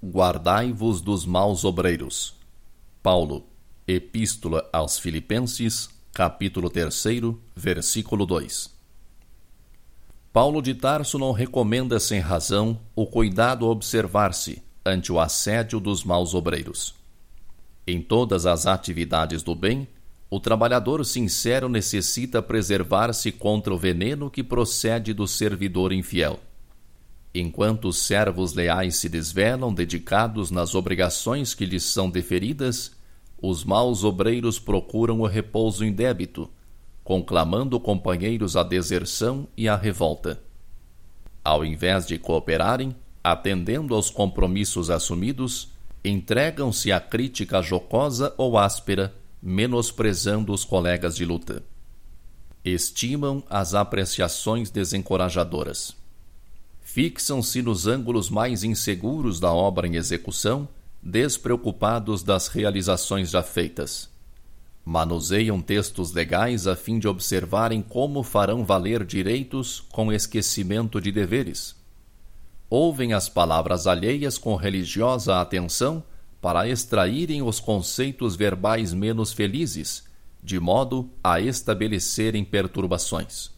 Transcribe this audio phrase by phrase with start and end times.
[0.00, 2.36] Guardai-vos dos maus obreiros.
[3.02, 3.44] Paulo,
[3.88, 6.94] Epístola aos Filipenses, capítulo 3,
[7.56, 8.78] versículo 2.
[10.32, 16.04] Paulo de Tarso não recomenda sem razão o cuidado a observar-se ante o assédio dos
[16.04, 16.94] maus obreiros.
[17.84, 19.88] Em todas as atividades do bem,
[20.30, 26.38] o trabalhador sincero necessita preservar-se contra o veneno que procede do servidor infiel.
[27.34, 32.92] Enquanto os servos leais se desvelam dedicados nas obrigações que lhes são deferidas,
[33.42, 36.48] os maus obreiros procuram o repouso indébito,
[37.10, 40.40] conclamando companheiros à deserção e à revolta.
[41.42, 45.72] Ao invés de cooperarem, atendendo aos compromissos assumidos,
[46.04, 49.12] entregam-se à crítica jocosa ou áspera,
[49.42, 51.64] menosprezando os colegas de luta.
[52.64, 55.98] Estimam as apreciações desencorajadoras
[56.80, 60.68] fixam-se nos ângulos mais inseguros da obra em execução,
[61.00, 64.09] despreocupados das realizações já feitas.
[64.84, 71.76] Manuseiam textos legais a fim de observarem como farão valer direitos com esquecimento de deveres.
[72.68, 76.02] Ouvem as palavras alheias com religiosa atenção
[76.40, 80.04] para extraírem os conceitos verbais menos felizes,
[80.42, 83.50] de modo a estabelecerem perturbações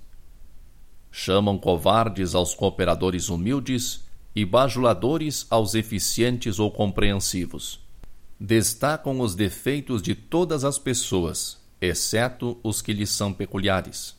[1.13, 4.03] chamam covardes aos cooperadores humildes
[4.35, 7.82] e bajuladores aos eficientes ou compreensivos.
[8.45, 14.17] Destacam os defeitos de todas as pessoas, exceto os que lhes são peculiares.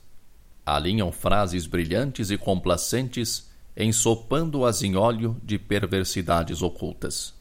[0.65, 7.33] Alinham frases brilhantes e complacentes, ensopando-as em óleo de perversidades ocultas.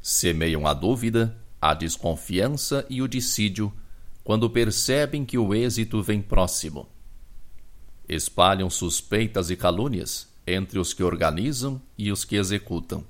[0.00, 3.72] Semeiam a dúvida, a desconfiança e o dissídio
[4.22, 6.88] quando percebem que o êxito vem próximo
[8.08, 13.04] espalham suspeitas e calúnias entre os que organizam e os que executam.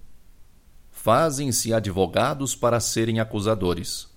[0.94, 4.08] Fazem-se advogados para serem acusadores.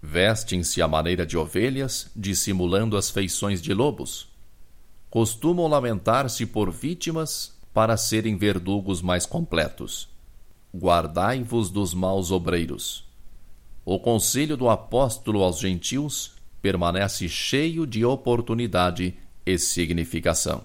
[0.00, 4.28] Vestem-se à maneira de ovelhas, dissimulando as feições de lobos.
[5.10, 10.08] Costumam lamentar-se por vítimas para serem verdugos mais completos.
[10.74, 13.04] Guardai-vos dos maus obreiros.
[13.84, 19.14] O conselho do apóstolo aos gentios permanece cheio de oportunidade
[19.44, 20.64] e significação.